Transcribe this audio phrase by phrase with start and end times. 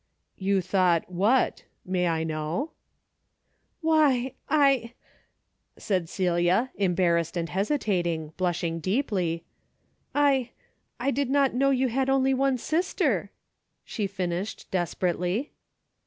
[0.49, 1.63] "You thought what,—
[1.95, 2.71] may I know?"
[3.81, 4.93] "Why, I
[5.77, 9.43] —"said Celia, embarrassed and hesitating, blushing deeply,
[10.15, 10.49] "I—
[10.99, 13.29] I did not know you had only one sister!"
[13.85, 15.51] she finished, desperately.